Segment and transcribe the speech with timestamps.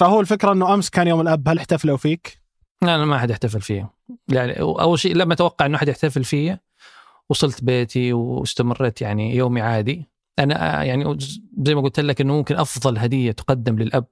[0.00, 2.40] فهو الفكرة إنه أمس كان يوم الأب هل احتفلوا فيك؟
[2.82, 3.90] لا أنا ما حد يحتفل فيه.
[4.28, 6.62] يعني أول شيء لما أتوقع إنه حد يحتفل فيه.
[7.30, 10.10] وصلت بيتي واستمريت يعني يومي عادي.
[10.38, 11.18] أنا يعني
[11.62, 14.06] زي ما قلت لك إنه ممكن أفضل هدية تقدم للأب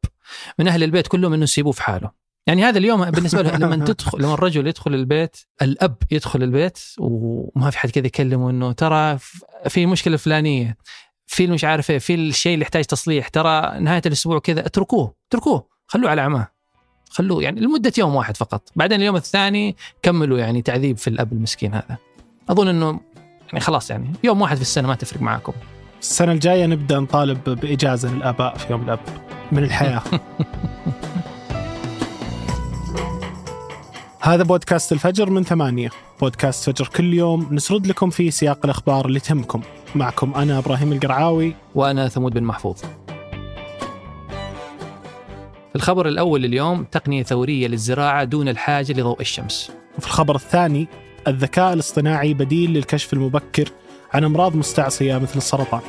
[0.58, 2.10] من أهل البيت كلهم إنه يسيبوه في حاله.
[2.46, 7.70] يعني هذا اليوم بالنسبة له لما تدخل لما الرجل يدخل البيت الأب يدخل البيت وما
[7.70, 9.18] في حد كذا يكلمه إنه ترى
[9.68, 10.76] في مشكلة فلانية
[11.26, 15.77] في مش عارف إيه في الشيء اللي يحتاج تصليح ترى نهاية الأسبوع كذا اتركوه اتركوه.
[15.88, 16.48] خلوه على عماه.
[17.10, 18.72] خلوه يعني لمدة يوم واحد فقط.
[18.76, 21.96] بعدين اليوم الثاني كملوا يعني تعذيب في الأب المسكين هذا.
[22.48, 23.00] أظن إنه
[23.46, 25.52] يعني خلاص يعني يوم واحد في السنة ما تفرق معاكم.
[26.00, 29.00] السنة الجاية نبدأ نطالب بإجازة للآباء في يوم الأب.
[29.52, 30.02] من الحياة.
[34.20, 35.90] هذا بودكاست الفجر من ثمانية.
[36.20, 39.60] بودكاست فجر كل يوم نسرد لكم في سياق الأخبار اللي تهمكم.
[39.94, 41.54] معكم أنا إبراهيم القرعاوي.
[41.74, 42.82] وأنا ثمود بن محفوظ.
[45.76, 49.70] الخبر الأول اليوم تقنية ثورية للزراعة دون الحاجة لضوء الشمس.
[49.98, 50.88] وفي الخبر الثاني
[51.26, 53.68] الذكاء الاصطناعي بديل للكشف المبكر
[54.12, 55.80] عن أمراض مستعصية مثل السرطان.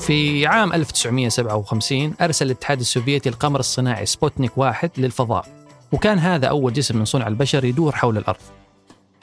[0.00, 5.65] في عام 1957 أرسل الاتحاد السوفيتي القمر الصناعي سبوتنيك واحد للفضاء.
[5.92, 8.40] وكان هذا أول جسم من صنع البشر يدور حول الأرض.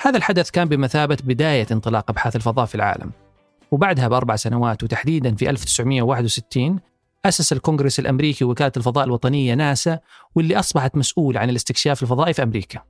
[0.01, 3.11] هذا الحدث كان بمثابة بداية انطلاق أبحاث الفضاء في العالم
[3.71, 6.79] وبعدها بأربع سنوات وتحديدا في 1961
[7.25, 9.99] أسس الكونغرس الأمريكي وكالة الفضاء الوطنية ناسا
[10.35, 12.81] واللي أصبحت مسؤول عن الاستكشاف الفضائي في أمريكا.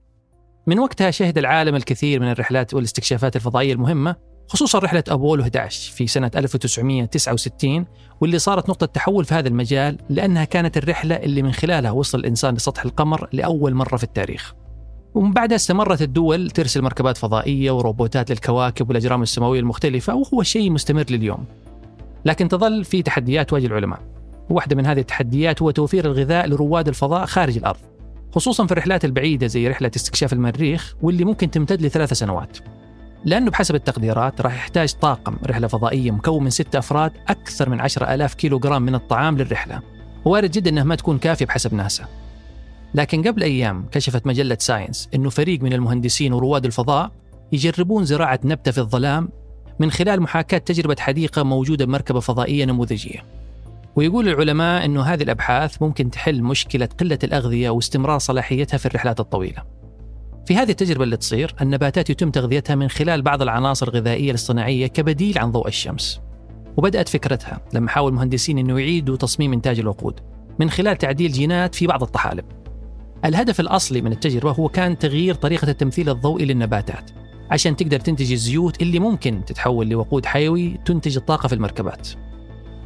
[0.68, 4.16] من وقتها شهد العالم الكثير من الرحلات والاستكشافات الفضائية المهمة
[4.48, 7.86] خصوصا رحلة أبولو 11 في سنة 1969
[8.22, 12.56] واللي صارت نقطة تحول في هذا المجال لأنها كانت الرحلة اللي من خلالها وصل الإنسان
[12.56, 14.54] لسطح القمر لأول مرة في التاريخ.
[15.14, 21.06] ومن بعدها استمرت الدول ترسل مركبات فضائية وروبوتات للكواكب والأجرام السماوية المختلفة وهو شيء مستمر
[21.10, 21.46] لليوم.
[22.26, 24.00] لكن تظل في تحديات تواجه العلماء.
[24.50, 27.80] واحدة من هذه التحديات هو توفير الغذاء لرواد الفضاء خارج الأرض
[28.32, 32.58] خصوصا في الرحلات البعيدة زي رحلة استكشاف المريخ واللي ممكن تمتد لثلاث سنوات.
[33.26, 38.14] لأنه بحسب التقديرات راح يحتاج طاقم رحلة فضائية مكون من ستة أفراد أكثر من عشرة
[38.14, 39.82] ألاف كيلو جرام من الطعام للرحلة.
[40.26, 42.06] وارد جدا أنها ما تكون كافية بحسب ناسا.
[42.94, 47.12] لكن قبل أيام كشفت مجلة Science أنه فريق من المهندسين ورواد الفضاء
[47.52, 49.30] يجربون زراعة نبتة في الظلام
[49.80, 53.24] من خلال محاكاة تجربة حديقة موجودة بمركبة فضائية نموذجية.
[53.96, 59.83] ويقول العلماء أنه هذه الأبحاث ممكن تحل مشكلة قلة الأغذية واستمرار صلاحيتها في الرحلات الطويلة.
[60.46, 65.38] في هذه التجربة اللي تصير النباتات يتم تغذيتها من خلال بعض العناصر الغذائية الاصطناعية كبديل
[65.38, 66.22] عن ضوء الشمس.
[66.78, 70.20] وبدأت فكرتها لما حاول المهندسين أنه يعيدوا تصميم إنتاج الوقود
[70.60, 72.46] من خلال تعديل جينات في بعض الطحالب.
[73.26, 77.12] الهدف الأصلي من التجربة هو كان تغيير طريقة التمثيل الضوئي للنباتات
[77.52, 82.08] عشان تقدر تنتج الزيوت اللي ممكن تتحول لوقود حيوي تنتج الطاقة في المركبات.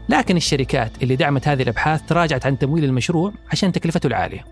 [0.09, 4.45] لكن الشركات اللي دعمت هذه الأبحاث تراجعت عن تمويل المشروع عشان تكلفته العالية.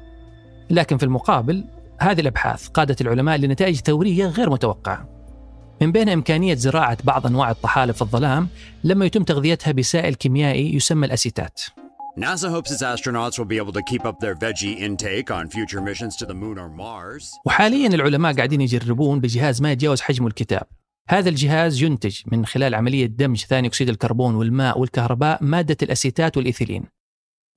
[0.69, 1.66] لكن في المقابل
[2.01, 5.09] هذه الأبحاث قادت العلماء لنتائج ثورية غير متوقعة.
[5.81, 8.47] من بين إمكانية زراعة بعض أنواع الطحالب في الظلام
[8.83, 11.61] لما يتم تغذيتها بسائل كيميائي يسمى الأسيتات.
[12.17, 15.81] NASA hopes its astronauts will be able to keep up their veggie intake on future
[15.81, 17.39] missions to the moon or Mars.
[17.45, 20.63] وحاليا العلماء قاعدين يجربون بجهاز ما يتجاوز حجم الكتاب.
[21.09, 26.94] هذا الجهاز ينتج من خلال عملية دمج ثاني أكسيد الكربون والماء والكهرباء مادة الأسيتات والإيثيلين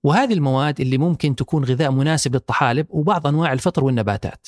[0.04, 4.46] وهذه المواد اللي ممكن تكون غذاء مناسب للطحالب وبعض أنواع الفطر والنباتات.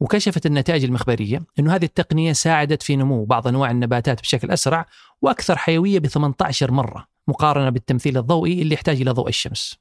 [0.00, 4.86] وكشفت النتائج المخبرية إنه هذه التقنية ساعدت في نمو بعض أنواع النباتات بشكل أسرع
[5.22, 9.76] وأكثر حيوية ب 18 مرة مقارنة بالتمثيل الضوئي اللي يحتاج إلى ضوء الشمس.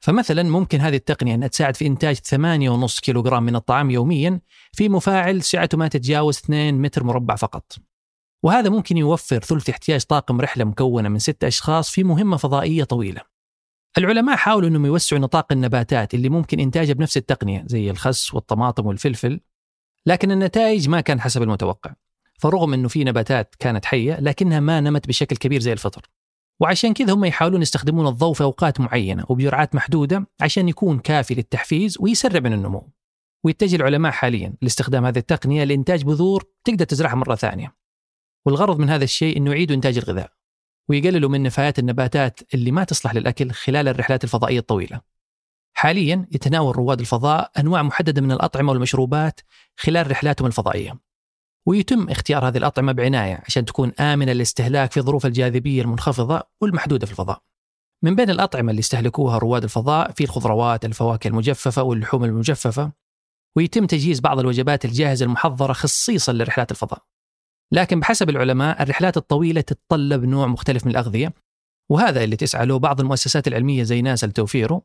[0.00, 4.40] فمثلا ممكن هذه التقنية أنها تساعد في إنتاج 8.5 كيلوغرام من الطعام يوميا
[4.72, 7.76] في مفاعل سعته ما تتجاوز 2 متر مربع فقط.
[8.42, 13.37] وهذا ممكن يوفر ثلث احتياج طاقم رحلة مكونة من ستة أشخاص في مهمة فضائية طويلة.
[13.98, 19.40] العلماء حاولوا إنهم يوسعوا نطاق النباتات اللي ممكن إنتاجها بنفس التقنية زي الخس والطماطم والفلفل
[20.06, 21.94] لكن النتائج ما كان حسب المتوقع.
[22.38, 26.10] فرغم إنه في نباتات كانت حية لكنها ما نمت بشكل كبير زي الفطر.
[26.60, 31.96] وعشان كذا هم يحاولون يستخدمون الضوء في أوقات معينة وبجرعات محدودة عشان يكون كافي للتحفيز
[32.00, 32.90] ويسرع من النمو.
[33.44, 37.74] ويتجه العلماء حاليا لاستخدام هذه التقنية لإنتاج بذور تقدر تزرعها مرة ثانية.
[38.46, 40.37] والغرض من هذا الشيء إنه يعيدوا إنتاج الغذاء.
[40.88, 45.00] ويقللوا من نفايات النباتات اللي ما تصلح للأكل خلال الرحلات الفضائية الطويلة.
[45.76, 49.40] حاليا يتناول رواد الفضاء أنواع محددة من الأطعمة والمشروبات
[49.76, 50.98] خلال رحلاتهم الفضائية.
[51.66, 57.12] ويتم اختيار هذه الأطعمة بعناية عشان تكون آمنة للاستهلاك في ظروف الجاذبية المنخفضة والمحدودة في
[57.12, 57.42] الفضاء.
[58.04, 62.92] من بين الأطعمة اللي يستهلكوها رواد الفضاء في الخضروات الفواكه المجففة واللحوم المجففة
[63.56, 67.02] ويتم تجهيز بعض الوجبات الجاهزة المحضرة خصيصا لرحلات الفضاء.
[67.72, 71.32] لكن بحسب العلماء الرحلات الطويلة تتطلب نوع مختلف من الأغذية
[71.88, 74.82] وهذا اللي تسعى له بعض المؤسسات العلمية زي ناسا لتوفيره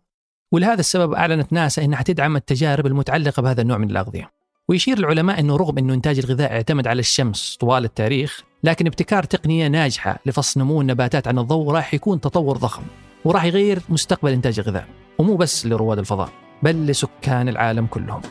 [0.51, 4.31] ولهذا السبب أعلنت ناسا أنها تدعم التجارب المتعلقة بهذا النوع من الأغذية.
[4.69, 9.68] ويشير العلماء أنه رغم أنه إنتاج الغذاء اعتمد على الشمس طوال التاريخ لكن ابتكار تقنية
[9.68, 12.83] ناجحة لفصل نمو النباتات عن الضوء راح يكون تطور ضخم
[13.25, 14.88] وراح يغير مستقبل إنتاج الغذاء.
[15.18, 16.29] ومو بس لرواد الفضاء
[16.63, 18.21] بل لسكان العالم كلهم.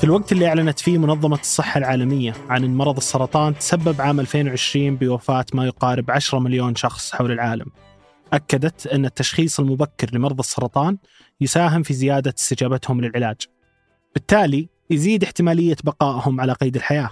[0.00, 4.96] في الوقت اللي أعلنت فيه منظمة الصحة العالمية عن أن مرض السرطان تسبب عام 2020
[4.96, 7.66] بوفاة ما يقارب 10 مليون شخص حول العالم.
[8.32, 10.98] أكدت أن التشخيص المبكر لمرضى السرطان
[11.40, 13.36] يساهم في زيادة استجابتهم للعلاج.
[14.14, 17.10] بالتالي يزيد احتمالية بقائهم على قيد الحياة.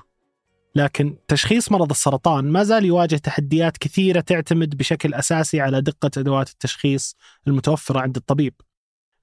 [0.75, 6.51] لكن تشخيص مرض السرطان ما زال يواجه تحديات كثيرة تعتمد بشكل أساسي على دقة أدوات
[6.51, 7.17] التشخيص
[7.49, 8.55] المتوفرة عند الطبيب.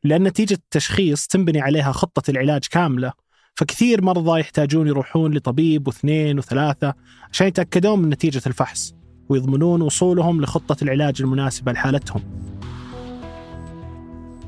[0.04, 3.25] لأن نتيجة التشخيص تنبني عليها خطة العلاج كاملة
[3.56, 6.94] فكثير مرضى يحتاجون يروحون لطبيب واثنين وثلاثة
[7.32, 8.96] عشان يتأكدون من نتيجة الفحص
[9.30, 12.22] ويضمنون وصولهم لخطة العلاج المناسبة لحالتهم.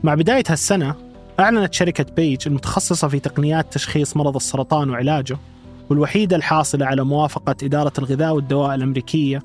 [0.04, 0.96] مع بداية هالسنة
[1.40, 5.38] أعلنت شركة بيج المتخصصة في تقنيات تشخيص مرض السرطان وعلاجه
[5.90, 9.40] والوحيدة الحاصلة على موافقة إدارة الغذاء والدواء الأمريكية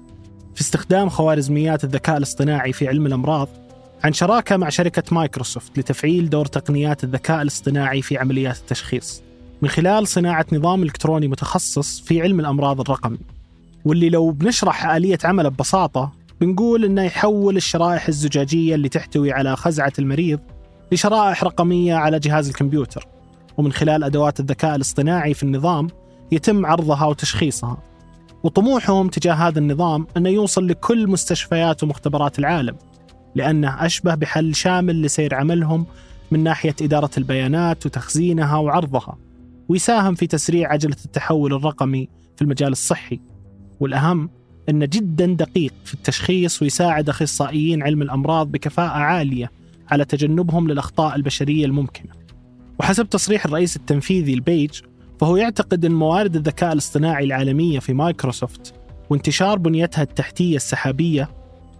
[0.54, 3.48] في استخدام خوارزميات الذكاء الاصطناعي في علم الأمراض
[4.04, 9.22] عن شراكة مع شركة مايكروسوفت لتفعيل دور تقنيات الذكاء الاصطناعي في عمليات التشخيص.
[9.62, 13.18] من خلال صناعة نظام إلكتروني متخصص في علم الأمراض الرقمي.
[13.84, 19.92] واللي لو بنشرح آلية عمله ببساطة بنقول إنه يحول الشرائح الزجاجية اللي تحتوي على خزعة
[19.98, 20.40] المريض
[20.92, 23.06] لشرائح رقمية على جهاز الكمبيوتر.
[23.56, 25.88] ومن خلال أدوات الذكاء الاصطناعي في النظام
[26.32, 27.76] يتم عرضها وتشخيصها.
[28.42, 32.76] وطموحهم تجاه هذا النظام أنه يوصل لكل مستشفيات ومختبرات العالم
[33.34, 35.86] لأنه أشبه بحل شامل لسير عملهم
[36.30, 39.16] من ناحية إدارة البيانات وتخزينها وعرضها.
[39.72, 43.20] ويساهم في تسريع عجلة التحول الرقمي في المجال الصحي.
[43.80, 44.30] والأهم
[44.68, 49.50] أنه جدا دقيق في التشخيص ويساعد أخصائيين علم الأمراض بكفاءة عالية
[49.90, 52.12] على تجنبهم للأخطاء البشرية الممكنة.
[52.80, 54.80] وحسب تصريح الرئيس التنفيذي ل Paige
[55.20, 58.74] فهو يعتقد أن موارد الذكاء الاصطناعي العالمية في مايكروسوفت
[59.10, 61.28] وانتشار بنيتها التحتية السحابية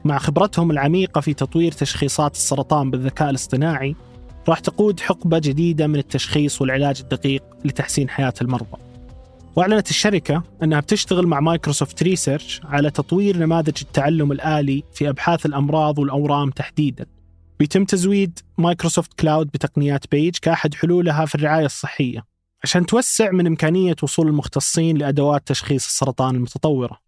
[0.05, 3.97] مع خبرتهم العميقة في تطوير تشخيصات السرطان بالذكاء الاصطناعي
[4.49, 8.79] راح تقود حقبة جديدة من التشخيص والعلاج الدقيق لتحسين حياة المرضى
[9.57, 15.99] وأعلنت الشركة أنها بتشتغل مع Microsoft Research على تطوير نماذج التعلم الآلي في أبحاث الأمراض
[15.99, 17.07] والأورام تحديدا.
[17.59, 22.25] بيتم تزويد Microsoft Cloud بتقنيات Paige كأحد حلولها في الرعاية الصحية
[22.65, 26.99] عشان توسع من إمكانية وصول المختصين لأدوات تشخيص السرطان المتطورة.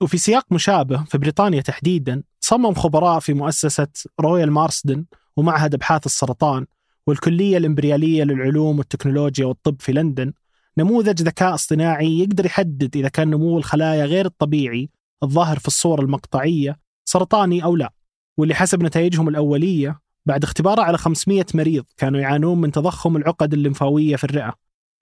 [0.00, 3.88] وفي سياق مشابه في بريطانيا تحديدا صمم خبراء في مؤسسة
[4.20, 5.04] رويال مارسدن
[5.36, 6.66] ومعهد أبحاث السرطان
[7.08, 10.32] والكلية الإمبريالية للعلوم والتكنولوجيا والطب في لندن
[10.78, 14.90] نموذج ذكاء اصطناعي يقدر يحدد إذا كان نمو الخلايا غير الطبيعي
[15.22, 17.92] الظاهر في الصورة المقطعية سرطاني أو لا.
[18.36, 24.16] واللي حسب نتائجهم الأولية بعد اختباره على 500 مريض كانوا يعانون من تضخم العقد الليمفاوية
[24.16, 24.54] في الرئة.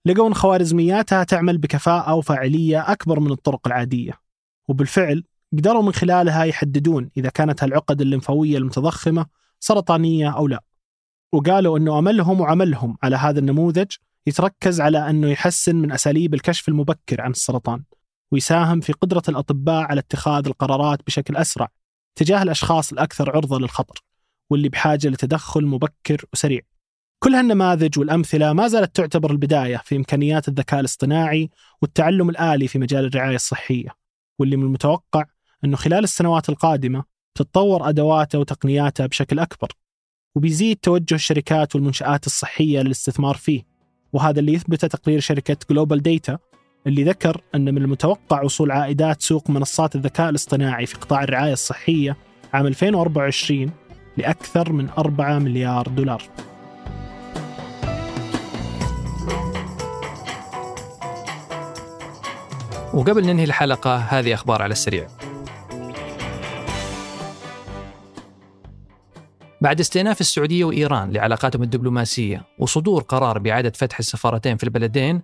[0.07, 4.13] لقوا أن خوارزمياتها تعمل بكفاءة وفاعلية أكبر من الطرق العادية.
[4.69, 9.27] وبالفعل قدروا من خلالها يحددون إذا كانت العقد الليمفاوية المتضخمة
[9.61, 10.63] سرطانية أو لا.
[11.33, 13.93] وقالوا أنه أملهم وعملهم على هذا النموذج
[14.27, 17.83] يتركز على أنه يحسن من أساليب الكشف المبكر عن السرطان
[18.33, 21.69] ويساهم في قدرة الأطباء على اتخاذ القرارات بشكل أسرع
[22.19, 24.03] تجاه الأشخاص الأكثر عرضة للخطر
[24.51, 26.61] واللي بحاجة لتدخل مبكر وسريع.
[27.19, 31.51] كل هالنماذج والأمثلة ما زالت تعتبر البداية في إمكانيات الذكاء الاصطناعي
[31.83, 33.89] والتعلم الآلي في مجال الرعاية الصحية
[34.39, 35.25] واللي من المتوقع
[35.65, 37.05] أنه خلال السنوات القادمة
[37.35, 39.69] تتطور أدواته وتقنياته بشكل أكبر.
[40.37, 43.63] وبيزيد توجه الشركات والمنشآت الصحية للاستثمار فيه.
[44.13, 46.39] وهذا اللي يثبته تقرير شركة جلوبال ديتا
[46.87, 52.17] اللي ذكر أن من المتوقع وصول عائدات سوق منصات الذكاء الاصطناعي في قطاع الرعاية الصحية
[52.55, 53.71] عام 2024
[54.17, 56.23] لأكثر من 4 مليار دولار.
[62.95, 65.09] وقبل ننهي الحلقة هذه أخبار على السريع.
[69.61, 75.23] بعد استئناف السعودية وإيران لعلاقاتهم الدبلوماسية وصدور قرار بإعادة فتح السفارتين في البلدين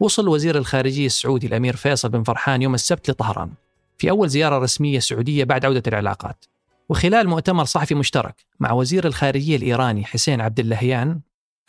[0.00, 3.50] وصل وزير الخارجية السعودي الأمير فيصل بن فرحان يوم السبت لطهران
[3.98, 6.44] في أول زيارة رسمية سعودية بعد عودة العلاقات.
[6.88, 11.20] وخلال مؤتمر صحفي مشترك مع وزير الخارجية الإيراني حسين عبد اللهيان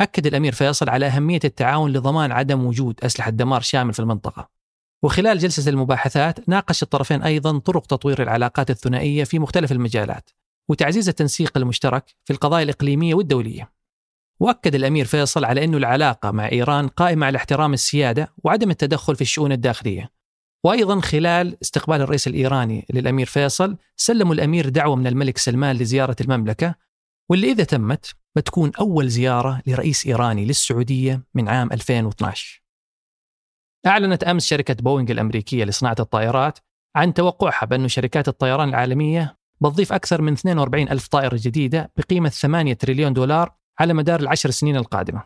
[0.01, 4.49] أكد الأمير فيصل على أهمية التعاون لضمان عدم وجود أسلحة دمار شامل في المنطقة.
[5.03, 10.29] وخلال جلسة المباحثات ناقش الطرفين أيضا طرق تطوير العلاقات الثنائية في مختلف المجالات
[10.69, 13.71] وتعزيز التنسيق المشترك في القضايا الإقليمية والدولية.
[14.39, 19.21] وأكد الأمير فيصل على أن العلاقة مع إيران قائمة على احترام السيادة وعدم التدخل في
[19.21, 20.15] الشؤون الداخلية.
[20.65, 26.75] وأيضا خلال استقبال الرئيس الإيراني للأمير فيصل سلموا الأمير دعوة من الملك سلمان لزيارة المملكة
[27.29, 32.61] واللي إذا تمت بتكون أول زيارة لرئيس إيراني للسعودية من عام 2012
[33.87, 36.59] أعلنت أمس شركة بوينغ الأمريكية لصناعة الطائرات
[36.95, 42.73] عن توقعها بأن شركات الطيران العالمية بتضيف أكثر من 42 ألف طائرة جديدة بقيمة 8
[42.73, 45.23] تريليون دولار على مدار العشر سنين القادمة.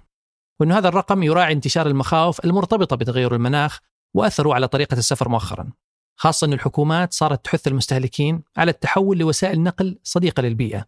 [0.60, 3.80] وأن هذا الرقم يراعي انتشار المخاوف المرتبطة بتغير المناخ
[4.14, 5.70] وأثره على طريقة السفر مؤخرا
[6.16, 10.86] خاصة أن الحكومات صارت تحث المستهلكين على التحول لوسائل نقل صديقة للبيئة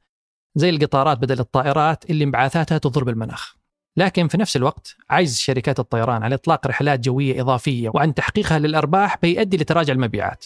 [0.55, 3.55] زي القطارات بدل الطائرات اللي انبعاثاتها تضر بالمناخ.
[3.97, 9.17] لكن في نفس الوقت عجز شركات الطيران على إطلاق رحلات جوية إضافية وعن تحقيقها للأرباح
[9.21, 10.45] بيؤدي لتراجع المبيعات.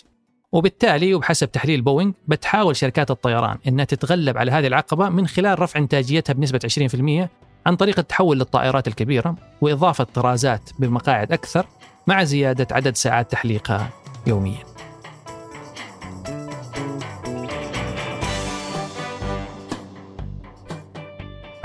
[0.56, 5.80] وبالتالي وبحسب تحليل بوينغ بتحاول شركات الطيران إنها تتغلب على هذه العقبة من خلال رفع
[5.80, 6.60] إنتاجيتها بنسبة
[7.28, 7.30] 20%
[7.66, 11.66] عن طريق التحول للطائرات الكبيرة وإضافة طرازات بمقاعد أكثر
[12.08, 13.90] مع زيادة عدد ساعات تحليقها
[14.28, 14.64] يوميا.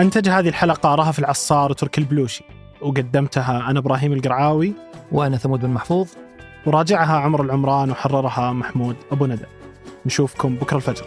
[0.00, 2.44] أنتج هذه الحلقة رهف العصار وتركي البلوشي
[2.82, 4.72] وقدمتها أنا إبراهيم القرعاوي
[5.12, 6.08] وأنا ثمود بن محفوظ
[6.66, 9.46] وراجعها عمر العمران وحررها محمود أبو ندى.
[10.06, 11.04] نشوفكم بكرة الفجر.